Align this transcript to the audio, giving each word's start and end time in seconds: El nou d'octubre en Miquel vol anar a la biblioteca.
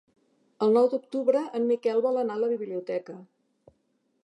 El 0.67 0.71
nou 0.77 0.87
d'octubre 0.93 1.43
en 1.59 1.67
Miquel 1.73 2.03
vol 2.07 2.19
anar 2.23 2.39
a 2.41 2.43
la 2.47 2.51
biblioteca. 2.57 3.19